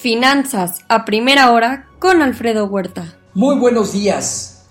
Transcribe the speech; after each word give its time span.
Finanzas 0.00 0.78
a 0.88 1.04
primera 1.04 1.52
hora 1.52 1.86
con 1.98 2.22
Alfredo 2.22 2.64
Huerta. 2.64 3.18
Muy 3.34 3.56
buenos 3.56 3.92
días. 3.92 4.62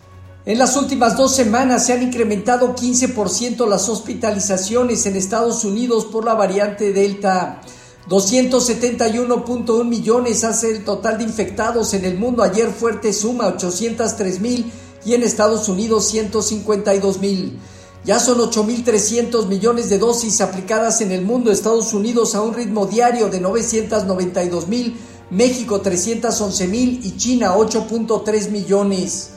En 0.44 0.58
las 0.58 0.76
últimas 0.76 1.18
dos 1.18 1.36
semanas 1.36 1.86
se 1.86 1.94
han 1.94 2.02
incrementado 2.02 2.76
15% 2.76 3.68
las 3.68 3.90
hospitalizaciones 3.90 5.06
en 5.06 5.16
Estados 5.16 5.64
Unidos 5.66 6.06
por 6.06 6.26
la 6.26 6.34
variante 6.34 6.94
Delta. 6.94 7.62
271.1 8.08 9.84
millones 9.86 10.44
hace 10.44 10.72
el 10.72 10.84
total 10.84 11.20
de 11.20 11.26
infectados 11.26 11.94
en 11.94 12.06
el 12.06 12.18
mundo. 12.18 12.42
Ayer 12.42 12.70
fuerte 12.70 13.14
suma 13.14 13.46
803 13.50 14.40
mil 14.40 14.72
y 15.06 15.14
en 15.14 15.22
Estados 15.22 15.70
Unidos 15.70 16.08
152 16.08 17.20
mil. 17.20 17.60
Ya 18.04 18.20
son 18.20 18.40
8.300 18.40 19.46
millones 19.46 19.90
de 19.90 20.00
dosis 20.00 20.42
aplicadas 20.42 21.02
en 21.02 21.12
el 21.12 21.22
mundo, 21.22 21.52
Estados 21.52 21.94
Unidos 21.94 22.34
a 22.34 22.42
un 22.42 22.54
ritmo 22.54 22.86
diario 22.86 23.28
de 23.28 23.42
992 23.42 24.68
mil, 24.70 24.98
México 25.32 25.82
311 25.82 26.68
mil 26.68 27.02
y 27.04 27.18
China 27.18 27.56
8.3 27.56 28.50
millones. 28.50 29.32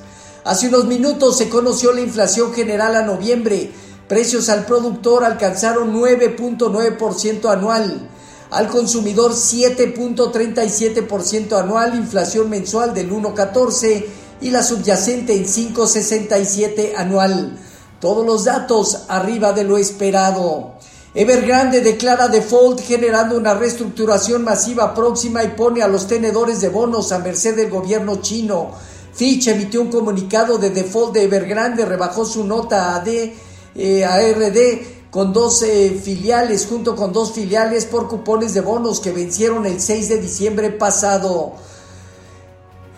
Hace 0.44 0.68
unos 0.68 0.86
minutos 0.86 1.38
se 1.38 1.48
conoció 1.48 1.92
la 1.92 2.00
inflación 2.00 2.52
general 2.52 2.96
a 2.96 3.02
noviembre. 3.02 3.70
Precios 4.08 4.48
al 4.48 4.66
productor 4.66 5.24
alcanzaron 5.24 5.94
9.9% 5.94 7.50
anual 7.50 8.08
al 8.52 8.68
consumidor 8.68 9.32
7.37% 9.32 11.58
anual, 11.58 11.94
inflación 11.94 12.50
mensual 12.50 12.92
del 12.92 13.10
1.14 13.10 14.04
y 14.42 14.50
la 14.50 14.62
subyacente 14.62 15.34
en 15.34 15.46
5.67 15.46 16.92
anual. 16.94 17.58
Todos 17.98 18.26
los 18.26 18.44
datos 18.44 19.04
arriba 19.08 19.54
de 19.54 19.64
lo 19.64 19.78
esperado. 19.78 20.74
Evergrande 21.14 21.82
declara 21.82 22.28
default 22.28 22.80
generando 22.80 23.36
una 23.36 23.52
reestructuración 23.52 24.42
masiva 24.42 24.94
próxima 24.94 25.44
y 25.44 25.48
pone 25.48 25.82
a 25.82 25.88
los 25.88 26.06
tenedores 26.06 26.62
de 26.62 26.70
bonos 26.70 27.12
a 27.12 27.18
merced 27.18 27.54
del 27.54 27.68
gobierno 27.68 28.22
chino. 28.22 28.70
Fitch 29.12 29.48
emitió 29.48 29.82
un 29.82 29.90
comunicado 29.90 30.56
de 30.56 30.70
default 30.70 31.12
de 31.12 31.24
Evergrande, 31.24 31.84
rebajó 31.84 32.24
su 32.24 32.44
nota 32.44 32.94
a, 32.94 33.00
D, 33.00 33.34
eh, 33.74 34.04
a 34.06 34.22
RD 34.22 35.10
con 35.10 35.34
dos 35.34 35.62
filiales, 36.02 36.66
junto 36.66 36.96
con 36.96 37.12
dos 37.12 37.32
filiales 37.32 37.84
por 37.84 38.08
cupones 38.08 38.54
de 38.54 38.62
bonos 38.62 38.98
que 38.98 39.12
vencieron 39.12 39.66
el 39.66 39.82
6 39.82 40.08
de 40.08 40.18
diciembre 40.18 40.70
pasado. 40.70 41.52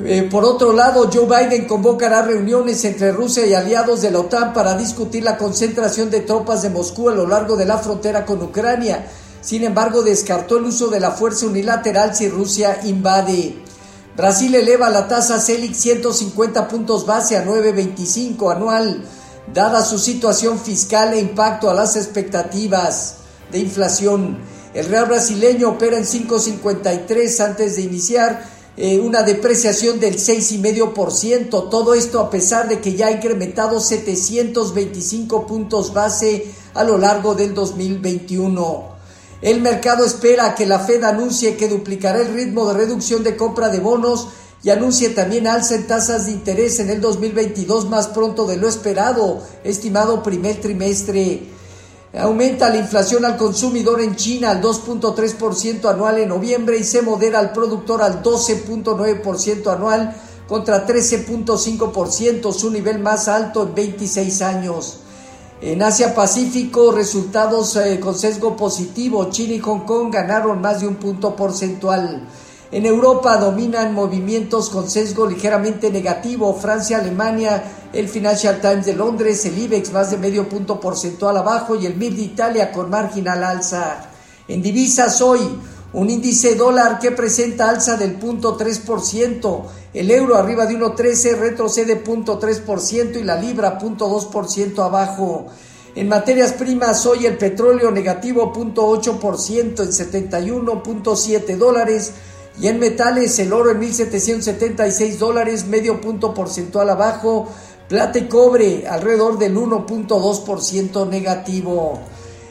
Eh, 0.01 0.27
por 0.29 0.45
otro 0.45 0.73
lado, 0.73 1.09
Joe 1.13 1.27
Biden 1.27 1.67
convocará 1.67 2.23
reuniones 2.23 2.85
entre 2.85 3.13
Rusia 3.13 3.47
y 3.47 3.55
aliados 3.55 4.03
de 4.03 4.11
la 4.11 4.21
OTAN 4.21 4.53
para 4.53 4.77
discutir 4.77 5.23
la 5.23 5.39
concentración 5.39 6.11
de 6.11 6.21
tropas 6.21 6.63
de 6.63 6.71
Moscú 6.71 7.09
a 7.09 7.15
lo 7.15 7.27
largo 7.27 7.57
de 7.57 7.65
la 7.65 7.79
frontera 7.79 8.27
con 8.27 8.43
Ucrania. 8.43 9.07
Sin 9.41 9.63
embargo, 9.63 10.03
descartó 10.03 10.57
el 10.57 10.65
uso 10.65 10.89
de 10.89 10.99
la 10.99 11.13
fuerza 11.13 11.47
unilateral 11.47 12.15
si 12.15 12.29
Rusia 12.29 12.81
invade. 12.85 13.63
Brasil 14.17 14.55
eleva 14.55 14.91
la 14.91 15.07
tasa 15.07 15.39
CELIC 15.39 15.75
150 15.75 16.67
puntos 16.67 17.07
base 17.07 17.37
a 17.37 17.45
9.25 17.45 18.53
anual 18.53 19.05
dada 19.53 19.85
su 19.85 19.99
situación 19.99 20.59
fiscal 20.59 21.13
e 21.15 21.21
impacto 21.21 21.71
a 21.71 21.75
las 21.75 21.97
expectativas 21.97 23.17
de 23.51 23.59
inflación. 23.59 24.39
El 24.73 24.87
real 24.87 25.07
brasileño 25.07 25.71
opera 25.71 25.99
en 25.99 26.05
5.53 26.05 27.45
antes 27.45 27.77
de 27.77 27.83
iniciar 27.83 28.54
eh, 28.77 28.99
una 28.99 29.23
depreciación 29.23 30.01
del 30.01 30.17
6,5%. 30.17 31.71
Todo 31.71 31.95
esto 31.95 32.21
a 32.21 32.31
pesar 32.31 32.69
de 32.69 32.81
que 32.81 32.95
ya 32.95 33.07
ha 33.07 33.13
incrementado 33.13 33.81
725 33.81 35.47
puntos 35.47 35.95
base 35.95 36.47
a 36.75 36.83
lo 36.83 36.99
largo 36.99 37.35
del 37.35 37.55
2021. 37.55 38.95
El 39.43 39.61
mercado 39.61 40.05
espera 40.05 40.55
que 40.55 40.67
la 40.67 40.81
Fed 40.81 41.05
anuncie 41.05 41.57
que 41.57 41.69
duplicará 41.69 42.21
el 42.21 42.33
ritmo 42.35 42.67
de 42.67 42.75
reducción 42.75 43.23
de 43.23 43.37
compra 43.37 43.69
de 43.69 43.79
bonos 43.79 44.29
y 44.63 44.71
anuncie 44.71 45.11
también 45.11 45.47
alza 45.47 45.75
en 45.75 45.87
tasas 45.87 46.27
de 46.27 46.33
interés 46.33 46.81
en 46.81 46.89
el 46.89 47.01
2022 47.01 47.91
más 47.91 48.09
pronto 48.09 48.47
de 48.47 48.57
lo 48.57 48.67
esperado, 48.67 49.43
estimado 49.63 50.23
primer 50.23 50.61
trimestre. 50.61 51.43
Aumenta 52.17 52.71
la 52.71 52.79
inflación 52.79 53.25
al 53.25 53.37
consumidor 53.37 54.01
en 54.01 54.15
China 54.15 54.53
al 54.53 54.63
2.3% 54.63 55.91
anual 55.91 56.19
en 56.19 56.29
noviembre 56.29 56.79
y 56.79 56.85
se 56.85 57.03
modera 57.03 57.41
al 57.41 57.53
productor 57.53 58.03
al 58.03 58.23
12.9% 58.23 59.67
anual 59.73 60.15
contra 60.47 60.87
13.5%, 60.87 62.53
su 62.53 62.71
nivel 62.71 63.01
más 63.01 63.27
alto 63.27 63.65
en 63.65 63.75
26 63.75 64.43
años. 64.43 65.01
En 65.61 65.83
Asia 65.83 66.15
Pacífico, 66.15 66.93
resultados 66.93 67.75
eh, 67.77 67.99
con 67.99 68.15
sesgo 68.15 68.57
positivo. 68.57 69.31
China 69.31 69.55
y 69.55 69.59
Hong 69.61 69.81
Kong 69.81 70.13
ganaron 70.13 70.61
más 70.61 70.83
de 70.83 70.89
un 70.89 70.97
punto 70.97 71.35
porcentual. 71.35 72.29
En 72.73 72.87
Europa 72.87 73.37
dominan 73.37 73.95
movimientos 73.95 74.71
con 74.71 74.91
sesgo 74.91 75.27
ligeramente 75.27 75.91
negativo. 75.91 76.55
Francia, 76.55 76.99
Alemania, 76.99 77.63
el 77.93 78.09
Financial 78.09 78.61
Times 78.61 78.87
de 78.87 78.95
Londres, 78.95 79.45
el 79.45 79.59
IBEX 79.59 79.93
más 79.93 80.11
de 80.11 80.19
medio 80.19 80.49
punto 80.49 80.81
porcentual 80.81 81.37
abajo 81.37 81.77
y 81.77 81.87
el 81.87 81.97
MIB 81.97 82.17
de 82.17 82.23
Italia 82.23 82.73
con 82.73 82.91
marginal 82.91 83.45
alza. 83.45 84.11
En 84.49 84.61
divisas 84.63 85.21
hoy, 85.21 85.41
un 85.93 86.11
índice 86.11 86.57
dólar 86.57 86.99
que 86.99 87.13
presenta 87.13 87.71
alza 87.71 87.97
del 87.97 88.19
0.3%, 88.19 89.63
el 89.95 90.11
euro 90.11 90.37
arriba 90.37 90.67
de 90.67 90.75
1.13 90.75 91.39
retrocede 91.39 92.03
0.3% 92.03 93.21
y 93.21 93.23
la 93.23 93.37
libra 93.37 93.79
0.2% 93.79 94.85
abajo. 94.85 95.47
En 95.95 96.09
materias 96.09 96.53
primas 96.55 97.07
hoy 97.07 97.27
el 97.27 97.39
petróleo 97.39 97.93
negativo 97.93 98.53
0.8% 98.53 99.83
en 99.85 99.93
71.7 99.93 101.57
dólares 101.57 102.15
y 102.61 102.69
en 102.69 102.79
metales, 102.79 103.39
el 103.41 103.53
oro 103.53 103.71
en 103.71 103.81
1.776 103.81 105.19
dólares, 105.19 105.67
medio 105.67 106.01
punto 106.01 106.33
porcentual 106.33 106.89
abajo. 106.91 107.49
Plata 107.89 108.19
y 108.19 108.29
cobre 108.29 108.87
alrededor 108.87 109.39
del 109.39 109.57
1.2% 109.57 111.09
negativo. 111.09 111.99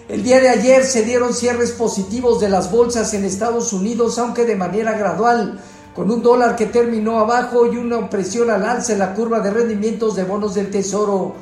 El 0.08 0.22
día 0.22 0.40
de 0.40 0.50
ayer 0.50 0.84
se 0.84 1.04
dieron 1.04 1.34
cierres 1.34 1.72
positivos 1.72 2.40
de 2.40 2.50
las 2.50 2.70
bolsas 2.70 3.14
en 3.14 3.24
Estados 3.24 3.74
Unidos, 3.74 4.20
aunque 4.20 4.46
de 4.46 4.56
manera 4.56 4.92
gradual, 4.98 5.60
con 5.96 6.12
un 6.12 6.22
dólar 6.22 6.56
que 6.56 6.66
terminó 6.66 7.20
abajo 7.20 7.66
y 7.66 7.78
una 7.78 8.10
presión 8.10 8.52
al 8.52 8.66
alza 8.66 8.94
en 8.94 9.00
la 9.00 9.16
curva 9.16 9.40
de 9.40 9.52
rendimientos 9.52 10.16
de 10.16 10.26
bonos 10.26 10.54
del 10.54 10.70
Tesoro. 10.70 11.34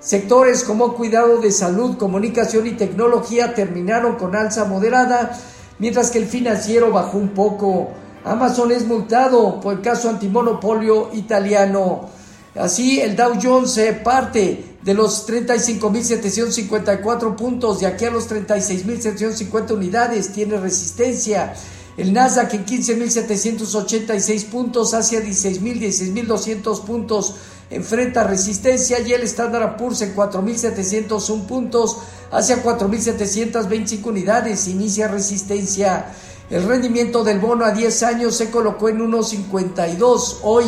Sectores 0.00 0.64
como 0.64 0.94
cuidado 0.94 1.38
de 1.38 1.52
salud, 1.52 1.96
comunicación 1.96 2.66
y 2.66 2.72
tecnología 2.72 3.54
terminaron 3.54 4.16
con 4.16 4.34
alza 4.34 4.64
moderada, 4.64 5.38
mientras 5.78 6.10
que 6.10 6.18
el 6.18 6.26
financiero 6.26 6.90
bajó 6.90 7.16
un 7.16 7.30
poco. 7.30 7.88
Amazon 8.24 8.72
es 8.72 8.86
multado 8.86 9.60
por 9.60 9.74
el 9.74 9.80
caso 9.80 10.08
antimonopolio 10.08 11.10
italiano. 11.14 12.08
Así, 12.54 13.00
el 13.00 13.16
Dow 13.16 13.38
Jones 13.40 13.80
parte 14.02 14.76
de 14.82 14.94
los 14.94 15.28
35.754 15.28 17.36
puntos 17.36 17.78
de 17.80 17.86
aquí 17.86 18.06
a 18.06 18.10
los 18.10 18.28
36.750 18.30 19.72
unidades, 19.72 20.32
tiene 20.32 20.58
resistencia. 20.58 21.54
El 21.96 22.12
Nasdaq 22.12 22.54
en 22.54 22.64
15.786 22.64 24.46
puntos 24.46 24.94
hacia 24.94 25.20
16.000, 25.20 26.26
16.200 26.26 26.84
puntos 26.84 27.34
enfrenta 27.70 28.24
resistencia 28.24 28.98
y 29.00 29.12
el 29.12 29.22
Standard 29.22 29.76
Poor's 29.76 30.02
en 30.02 30.14
4.701 30.14 31.46
puntos 31.46 31.98
hacia 32.30 32.62
4.725 32.62 34.06
unidades 34.06 34.68
inicia 34.68 35.08
resistencia. 35.08 36.06
El 36.50 36.64
rendimiento 36.64 37.24
del 37.24 37.40
bono 37.40 37.66
a 37.66 37.72
10 37.72 38.02
años 38.04 38.34
se 38.34 38.50
colocó 38.50 38.88
en 38.88 39.00
1.52. 39.00 40.38
Hoy 40.42 40.64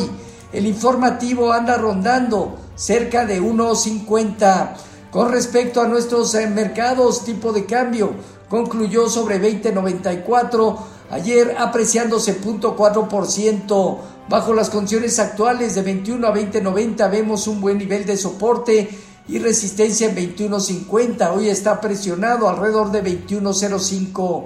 el 0.53 0.67
informativo 0.67 1.53
anda 1.53 1.79
rondando 1.79 2.59
cerca 2.75 3.25
de 3.25 3.41
1.50. 3.41 4.75
Con 5.11 5.33
respecto 5.33 5.81
a 5.81 5.89
nuestros 5.89 6.35
eh, 6.35 6.47
mercados, 6.49 7.25
tipo 7.25 7.53
de 7.53 7.65
cambio 7.65 8.13
concluyó 8.51 9.09
sobre 9.09 9.41
20.94, 9.41 10.77
ayer 11.11 11.57
apreciándose 11.59 12.39
0.4%. 12.39 13.99
Bajo 14.29 14.53
las 14.53 14.69
condiciones 14.69 15.19
actuales 15.19 15.75
de 15.75 15.83
21 15.83 16.27
a 16.27 16.35
20.90 16.35 17.11
vemos 17.11 17.47
un 17.47 17.61
buen 17.61 17.79
nivel 17.79 18.05
de 18.05 18.17
soporte 18.19 18.91
y 19.29 19.39
resistencia 19.39 20.11
en 20.11 20.17
21.50. 20.37 21.37
Hoy 21.37 21.49
está 21.49 21.81
presionado 21.81 22.49
alrededor 22.49 22.91
de 22.91 23.03
21.05. 23.03 24.45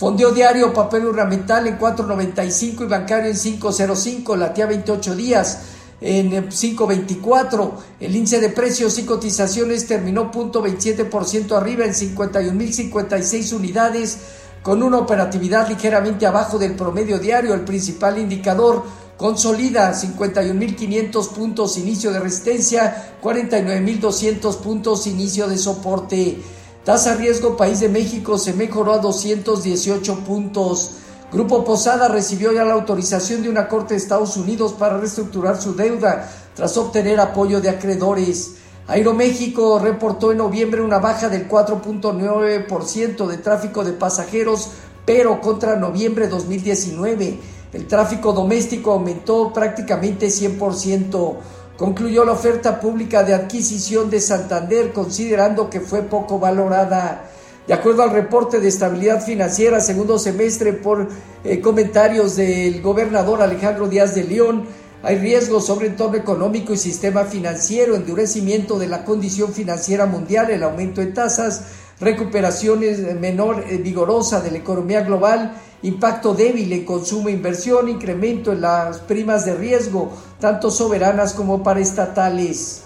Fondeo 0.00 0.30
diario, 0.30 0.72
papel 0.72 1.08
ornamental 1.08 1.66
en 1.66 1.78
4.95 1.78 2.84
y 2.84 2.86
bancario 2.86 3.28
en 3.28 3.36
5.05, 3.36 4.34
latía 4.34 4.64
28 4.64 5.14
días 5.14 5.58
en 6.00 6.48
5.24. 6.48 7.70
El 8.00 8.16
índice 8.16 8.40
de 8.40 8.48
precios 8.48 8.98
y 8.98 9.04
cotizaciones 9.04 9.86
terminó 9.86 10.32
0.27% 10.32 11.54
arriba 11.54 11.84
en 11.84 11.92
51.056 11.92 13.52
unidades 13.52 14.20
con 14.62 14.82
una 14.82 14.96
operatividad 14.96 15.68
ligeramente 15.68 16.24
abajo 16.24 16.58
del 16.58 16.76
promedio 16.76 17.18
diario. 17.18 17.52
El 17.52 17.66
principal 17.66 18.18
indicador 18.18 18.82
consolida 19.18 19.92
51.500 19.92 21.28
puntos 21.28 21.76
inicio 21.76 22.10
de 22.10 22.20
resistencia, 22.20 23.18
49.200 23.22 24.56
puntos 24.62 25.06
inicio 25.06 25.46
de 25.46 25.58
soporte. 25.58 26.38
Tasa 26.84 27.14
riesgo 27.14 27.58
país 27.58 27.80
de 27.80 27.90
México 27.90 28.38
se 28.38 28.54
mejoró 28.54 28.94
a 28.94 28.98
218 28.98 30.20
puntos. 30.20 30.92
Grupo 31.30 31.62
Posada 31.62 32.08
recibió 32.08 32.52
ya 32.52 32.64
la 32.64 32.72
autorización 32.72 33.42
de 33.42 33.50
una 33.50 33.68
corte 33.68 33.92
de 33.92 33.98
Estados 33.98 34.38
Unidos 34.38 34.72
para 34.72 34.96
reestructurar 34.96 35.60
su 35.60 35.74
deuda 35.74 36.26
tras 36.54 36.78
obtener 36.78 37.20
apoyo 37.20 37.60
de 37.60 37.68
acreedores. 37.68 38.54
Aeroméxico 38.88 39.78
reportó 39.78 40.32
en 40.32 40.38
noviembre 40.38 40.80
una 40.80 40.98
baja 40.98 41.28
del 41.28 41.46
4.9% 41.46 43.26
de 43.26 43.36
tráfico 43.36 43.84
de 43.84 43.92
pasajeros, 43.92 44.70
pero 45.04 45.38
contra 45.42 45.76
noviembre 45.76 46.24
de 46.24 46.30
2019. 46.30 47.38
El 47.74 47.86
tráfico 47.86 48.32
doméstico 48.32 48.92
aumentó 48.92 49.52
prácticamente 49.52 50.28
100%. 50.28 51.36
Concluyó 51.80 52.26
la 52.26 52.32
oferta 52.32 52.78
pública 52.78 53.22
de 53.22 53.32
adquisición 53.32 54.10
de 54.10 54.20
Santander 54.20 54.92
considerando 54.92 55.70
que 55.70 55.80
fue 55.80 56.02
poco 56.02 56.38
valorada. 56.38 57.30
De 57.66 57.72
acuerdo 57.72 58.02
al 58.02 58.10
reporte 58.10 58.60
de 58.60 58.68
estabilidad 58.68 59.24
financiera 59.24 59.80
segundo 59.80 60.18
semestre 60.18 60.74
por 60.74 61.08
eh, 61.42 61.58
comentarios 61.62 62.36
del 62.36 62.82
gobernador 62.82 63.40
Alejandro 63.40 63.88
Díaz 63.88 64.14
de 64.14 64.24
León, 64.24 64.66
hay 65.02 65.16
riesgos 65.16 65.64
sobre 65.64 65.86
entorno 65.86 66.18
económico 66.18 66.74
y 66.74 66.76
sistema 66.76 67.24
financiero, 67.24 67.96
endurecimiento 67.96 68.78
de 68.78 68.86
la 68.86 69.06
condición 69.06 69.54
financiera 69.54 70.04
mundial, 70.04 70.50
el 70.50 70.62
aumento 70.62 71.00
de 71.00 71.06
tasas, 71.06 71.62
recuperación 72.00 72.80
menor 73.20 73.64
eh, 73.68 73.76
vigorosa 73.78 74.40
de 74.40 74.50
la 74.50 74.58
economía 74.58 75.02
global, 75.02 75.54
impacto 75.82 76.34
débil 76.34 76.72
en 76.72 76.84
consumo 76.84 77.28
e 77.28 77.32
inversión, 77.32 77.88
incremento 77.88 78.52
en 78.52 78.62
las 78.62 78.98
primas 78.98 79.44
de 79.44 79.54
riesgo, 79.54 80.12
tanto 80.38 80.70
soberanas 80.70 81.34
como 81.34 81.62
paraestatales. 81.62 82.82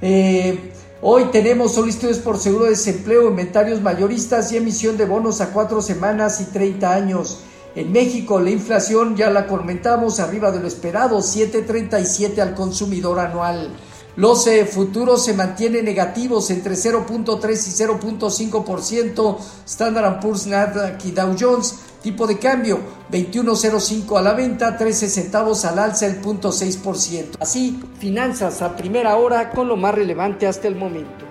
Eh, 0.00 0.72
Hoy 1.06 1.24
tenemos 1.30 1.74
solicitudes 1.74 2.18
por 2.18 2.38
seguro 2.38 2.64
de 2.64 2.70
desempleo, 2.70 3.28
inventarios 3.28 3.82
mayoristas 3.82 4.50
y 4.50 4.56
emisión 4.56 4.96
de 4.96 5.04
bonos 5.04 5.42
a 5.42 5.50
cuatro 5.50 5.82
semanas 5.82 6.40
y 6.40 6.46
30 6.46 6.94
años. 6.94 7.40
En 7.74 7.92
México 7.92 8.40
la 8.40 8.48
inflación 8.48 9.14
ya 9.14 9.28
la 9.28 9.46
comentamos 9.46 10.18
arriba 10.18 10.50
de 10.50 10.60
lo 10.60 10.66
esperado, 10.66 11.18
7.37 11.18 12.38
al 12.38 12.54
consumidor 12.54 13.18
anual. 13.18 13.68
Los 14.16 14.46
eh, 14.46 14.64
futuros 14.64 15.24
se 15.24 15.34
mantienen 15.34 15.84
negativos 15.84 16.50
entre 16.50 16.74
0.3 16.74 17.50
y 17.50 18.06
0.5%. 18.06 19.38
Standard 19.66 20.20
Poor's, 20.20 20.46
Nasdaq 20.46 21.04
y 21.04 21.10
Dow 21.10 21.34
Jones. 21.38 21.80
Tipo 22.00 22.26
de 22.26 22.38
cambio 22.38 22.80
21.05 23.10 24.18
a 24.18 24.22
la 24.22 24.34
venta, 24.34 24.76
13 24.76 25.08
centavos 25.08 25.64
al 25.64 25.78
alza, 25.78 26.06
el 26.06 26.20
0.6%. 26.20 27.38
Así, 27.40 27.82
finanzas 27.98 28.62
a 28.62 28.76
primera 28.76 29.16
hora 29.16 29.50
con 29.50 29.68
lo 29.68 29.76
más 29.76 29.94
relevante 29.94 30.46
hasta 30.46 30.68
el 30.68 30.76
momento. 30.76 31.23